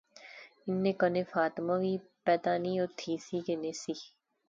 انیں 0.69 0.95
کنے 0.99 1.21
فاطمہ 1.33 1.75
وی۔۔۔ 1.81 1.95
پتہ 2.25 2.53
نی 2.63 2.71
او 2.81 2.85
تھی 2.97 3.13
سی 3.25 3.37
کہ 3.45 3.55
نہسی 3.63 3.95